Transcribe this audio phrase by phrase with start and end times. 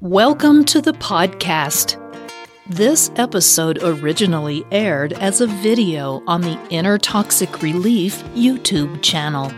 [0.00, 1.96] Welcome to the podcast.
[2.68, 9.50] This episode originally aired as a video on the Inner Toxic Relief YouTube channel.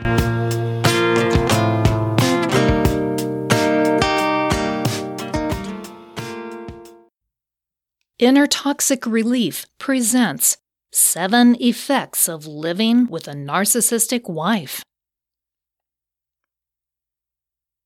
[8.18, 10.56] Inner Toxic Relief presents
[10.90, 14.82] Seven Effects of Living with a Narcissistic Wife.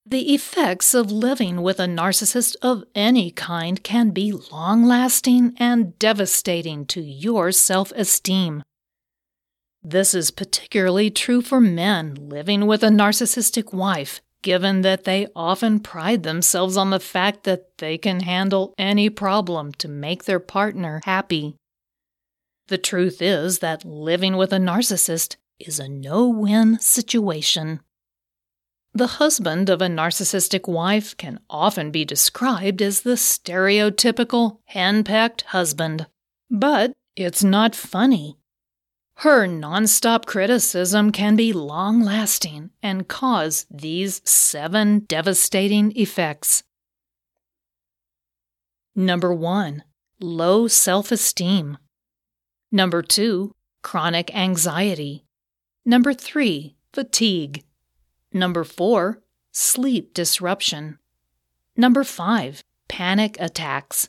[0.07, 5.99] The effects of living with a narcissist of any kind can be long lasting and
[5.99, 8.63] devastating to your self esteem.
[9.83, 15.80] This is particularly true for men living with a narcissistic wife, given that they often
[15.80, 21.01] pride themselves on the fact that they can handle any problem to make their partner
[21.05, 21.57] happy.
[22.69, 27.80] The truth is that living with a narcissist is a no win situation.
[28.97, 36.07] The husband of a narcissistic wife can often be described as the stereotypical henpecked husband.
[36.49, 38.38] But it's not funny.
[39.18, 46.63] Her nonstop criticism can be long lasting and cause these seven devastating effects.
[48.95, 49.83] Number one,
[50.21, 51.79] low self esteem.
[52.71, 53.51] Number two,
[53.83, 55.24] chronic anxiety.
[55.85, 57.65] Number three, fatigue.
[58.37, 60.99] Number four, sleep disruption.
[61.77, 64.09] Number five, panic attacks.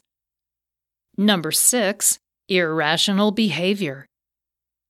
[1.16, 2.18] Number six,
[2.50, 4.08] irrational behavior.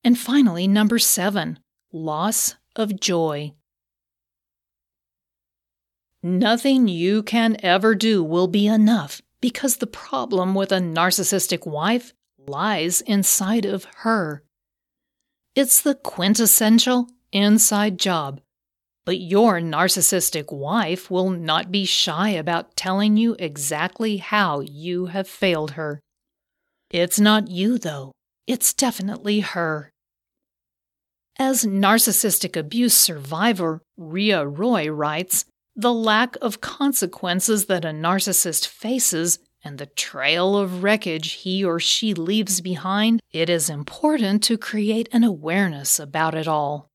[0.06, 1.60] And finally, number seven,
[1.92, 3.52] loss of joy.
[6.24, 12.14] Nothing you can ever do will be enough because the problem with a narcissistic wife
[12.38, 14.44] lies inside of her.
[15.56, 18.40] It's the quintessential inside job
[19.06, 25.28] but your narcissistic wife will not be shy about telling you exactly how you have
[25.28, 26.02] failed her.
[26.90, 28.12] It's not you, though,
[28.48, 29.92] it's definitely her.
[31.38, 39.40] As narcissistic abuse survivor Ria Roy writes, the lack of consequences that a narcissist faces
[39.64, 45.10] and the trail of wreckage he or she leaves behind, it is important to create
[45.12, 46.90] an awareness about it all.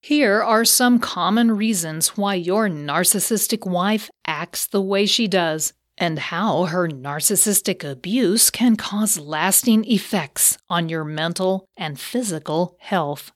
[0.00, 6.18] Here are some common reasons why your narcissistic wife acts the way she does, and
[6.18, 13.32] how her narcissistic abuse can cause lasting effects on your mental and physical health.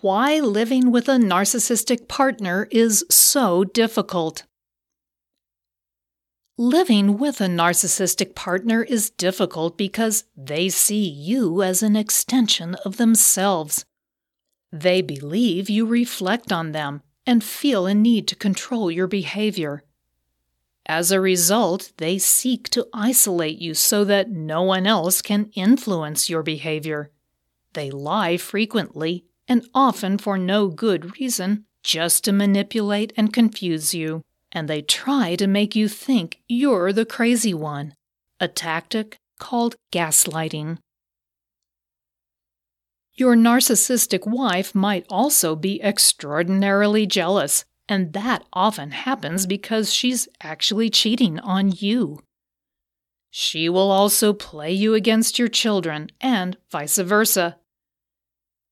[0.00, 4.44] Why living with a narcissistic partner is so difficult.
[6.60, 12.98] Living with a narcissistic partner is difficult because they see you as an extension of
[12.98, 13.86] themselves.
[14.70, 19.84] They believe you reflect on them and feel a need to control your behavior.
[20.84, 26.28] As a result, they seek to isolate you so that no one else can influence
[26.28, 27.10] your behavior.
[27.72, 34.24] They lie frequently and often for no good reason, just to manipulate and confuse you
[34.52, 37.94] and they try to make you think you're the crazy one,
[38.38, 40.78] a tactic called gaslighting.
[43.14, 50.90] Your narcissistic wife might also be extraordinarily jealous, and that often happens because she's actually
[50.90, 52.20] cheating on you.
[53.30, 57.58] She will also play you against your children, and vice versa.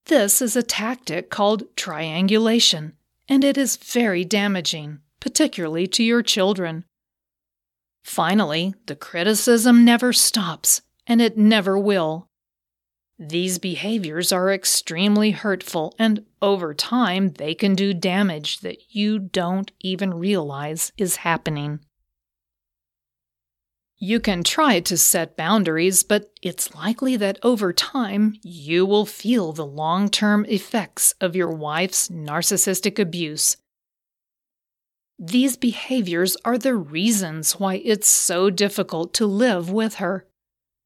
[0.07, 2.95] This is a tactic called triangulation,
[3.29, 6.85] and it is very damaging particularly to your children.
[8.05, 12.29] Finally, the criticism never stops, and it never will.
[13.19, 19.73] These behaviors are extremely hurtful, and over time, they can do damage that you don't
[19.81, 21.81] even realize is happening.
[24.01, 29.53] You can try to set boundaries, but it's likely that over time you will feel
[29.53, 33.57] the long term effects of your wife's narcissistic abuse
[35.19, 40.27] these behaviors are the reasons why it's so difficult to live with her.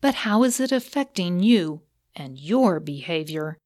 [0.00, 1.82] But how is it affecting you
[2.16, 3.58] and your behavior?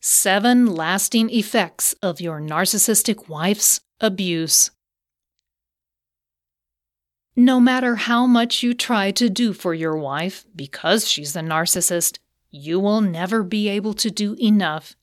[0.00, 4.70] Seven lasting effects of your narcissistic wife's abuse.
[7.36, 12.18] No matter how much you try to do for your wife, because she's a narcissist,
[12.50, 14.96] you will never be able to do enough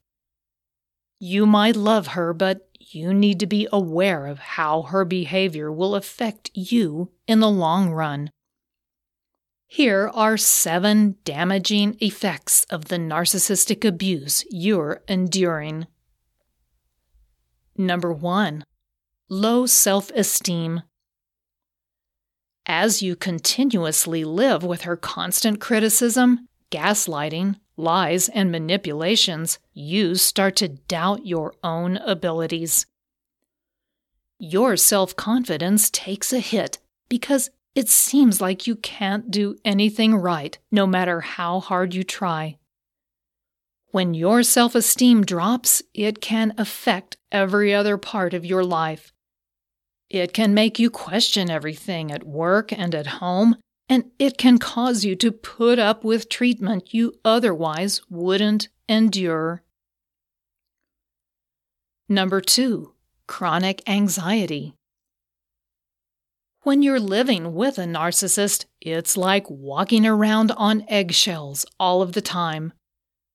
[1.19, 5.95] you might love her, but you need to be aware of how her behavior will
[5.95, 8.29] affect you in the long run.
[9.67, 15.87] Here are seven damaging effects of the narcissistic abuse you're enduring.
[17.75, 18.63] Number one,
[19.29, 20.83] low self esteem.
[22.65, 30.67] As you continuously live with her constant criticism, gaslighting, lies, and manipulations, you start to
[30.67, 32.85] doubt your own abilities.
[34.39, 40.57] Your self confidence takes a hit because it seems like you can't do anything right,
[40.71, 42.57] no matter how hard you try.
[43.91, 49.13] When your self esteem drops, it can affect every other part of your life.
[50.09, 53.57] It can make you question everything at work and at home,
[53.89, 59.63] and it can cause you to put up with treatment you otherwise wouldn't endure.
[62.09, 62.93] Number two,
[63.27, 64.73] chronic anxiety.
[66.63, 72.21] When you're living with a narcissist, it's like walking around on eggshells all of the
[72.21, 72.73] time.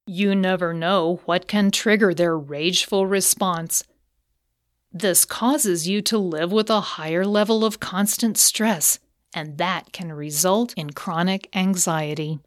[0.06, 3.84] You never know what can trigger their rageful response.
[4.93, 8.99] This causes you to live with a higher level of constant stress,
[9.34, 12.40] and that can result in chronic anxiety.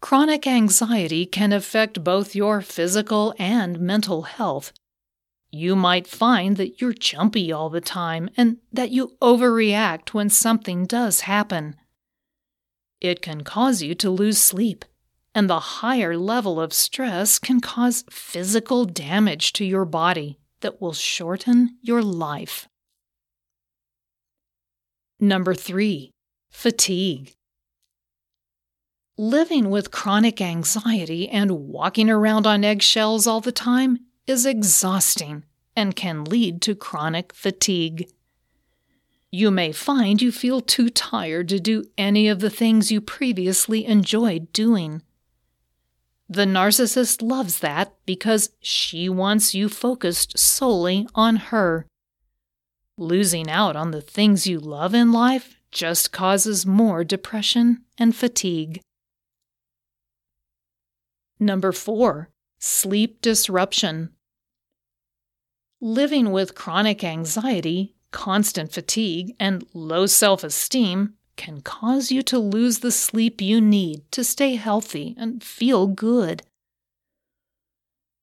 [0.00, 4.72] Chronic anxiety can affect both your physical and mental health,
[5.50, 10.84] you might find that you're jumpy all the time and that you overreact when something
[10.84, 11.76] does happen.
[13.00, 14.84] It can cause you to lose sleep,
[15.34, 20.92] and the higher level of stress can cause physical damage to your body that will
[20.92, 22.68] shorten your life.
[25.20, 26.12] Number three,
[26.48, 27.32] fatigue.
[29.16, 33.98] Living with chronic anxiety and walking around on eggshells all the time
[34.28, 35.44] is exhausting
[35.74, 38.08] and can lead to chronic fatigue.
[39.32, 43.86] You may find you feel too tired to do any of the things you previously
[43.86, 45.02] enjoyed doing.
[46.28, 51.86] The narcissist loves that because she wants you focused solely on her.
[53.00, 58.80] Losing out on the things you love in life just causes more depression and fatigue.
[61.38, 64.10] Number four, sleep disruption.
[65.80, 72.80] Living with chronic anxiety, constant fatigue, and low self esteem can cause you to lose
[72.80, 76.42] the sleep you need to stay healthy and feel good.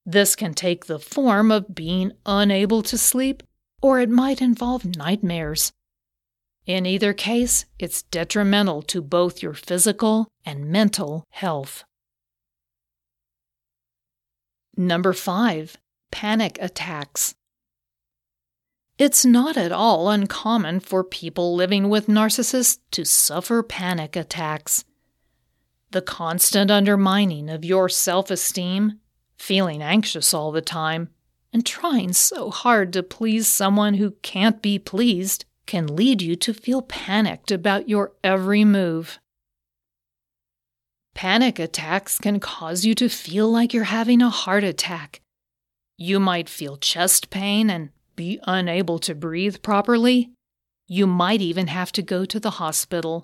[0.05, 3.41] This can take the form of being unable to sleep,
[3.85, 5.71] or it might involve nightmares.
[6.65, 11.83] In either case, it's detrimental to both your physical and mental health.
[14.75, 15.77] Number five,
[16.11, 17.35] panic attacks.
[18.97, 24.83] It's not at all uncommon for people living with narcissists to suffer panic attacks.
[25.91, 28.99] The constant undermining of your self esteem,
[29.37, 31.09] feeling anxious all the time,
[31.55, 36.53] and trying so hard to please someone who can't be pleased can lead you to
[36.53, 39.19] feel panicked about your every move.
[41.13, 45.21] Panic attacks can cause you to feel like you're having a heart attack.
[45.97, 47.87] You might feel chest pain and
[48.17, 50.31] be unable to breathe properly,
[50.89, 53.23] you might even have to go to the hospital.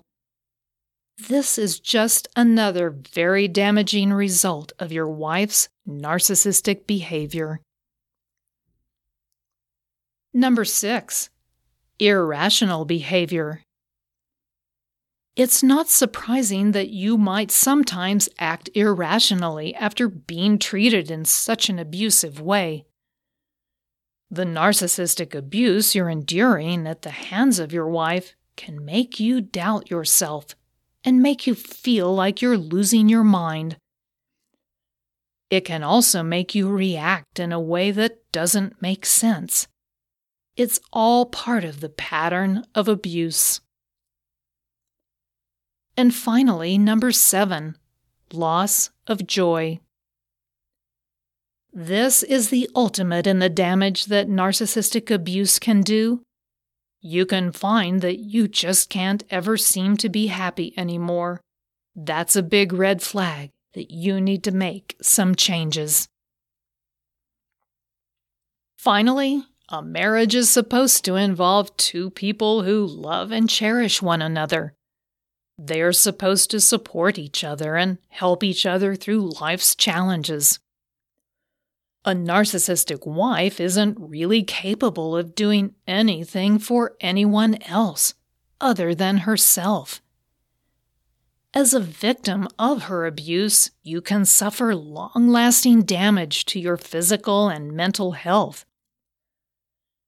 [1.28, 7.60] This is just another very damaging result of your wife's narcissistic behavior.
[10.34, 11.28] Number six,
[11.98, 13.62] irrational behavior.
[15.36, 21.78] It's not surprising that you might sometimes act irrationally after being treated in such an
[21.78, 22.86] abusive way.
[24.30, 29.90] The narcissistic abuse you're enduring at the hands of your wife can make you doubt
[29.90, 30.56] yourself
[31.04, 33.76] and make you feel like you're losing your mind.
[35.50, 39.68] It can also make you react in a way that doesn't make sense.
[40.56, 43.60] It's all part of the pattern of abuse.
[45.96, 47.76] And finally, number seven
[48.32, 49.78] loss of joy.
[51.72, 56.22] This is the ultimate in the damage that narcissistic abuse can do.
[57.00, 61.40] You can find that you just can't ever seem to be happy anymore.
[61.96, 66.08] That's a big red flag that you need to make some changes.
[68.76, 74.74] Finally, a marriage is supposed to involve two people who love and cherish one another.
[75.58, 80.60] They are supposed to support each other and help each other through life's challenges.
[82.04, 88.12] A narcissistic wife isn't really capable of doing anything for anyone else
[88.60, 90.02] other than herself.
[91.54, 97.48] As a victim of her abuse, you can suffer long lasting damage to your physical
[97.48, 98.66] and mental health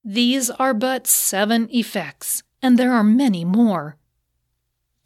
[0.06, 3.96] These are but seven effects, and there are many more.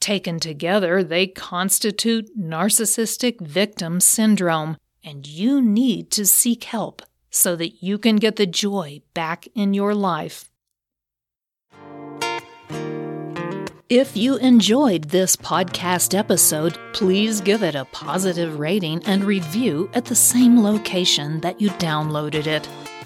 [0.00, 7.80] Taken together, they constitute narcissistic victim syndrome, and you need to seek help so that
[7.80, 10.50] you can get the joy back in your life.
[13.88, 20.06] If you enjoyed this podcast episode, please give it a positive rating and review at
[20.06, 22.68] the same location that you downloaded it.